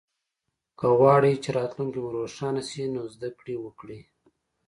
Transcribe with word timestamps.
که 0.79 0.87
غواړی 0.99 1.33
چه 1.43 1.49
راتلونکې 1.57 1.99
مو 2.03 2.09
روښانه 2.17 2.61
شي 2.69 2.83
نو 2.93 3.01
زده 3.13 3.29
ګړې 3.39 3.55
وکړئ 3.59 4.01